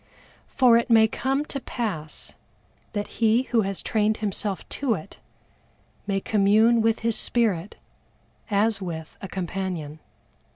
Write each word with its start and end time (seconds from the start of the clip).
For 0.47 0.77
it 0.77 0.89
may 0.89 1.07
come 1.07 1.45
to 1.45 1.59
pass 1.59 2.33
that 2.93 3.05
he 3.21 3.43
who 3.43 3.61
has 3.61 3.83
trained 3.83 4.17
himself 4.17 4.67
to 4.69 4.95
it, 4.95 5.19
may 6.07 6.19
commune 6.19 6.81
with 6.81 7.01
his 7.01 7.15
spirit 7.15 7.75
as 8.49 8.81
with 8.81 9.15
a 9.21 9.27
companion. 9.27 9.99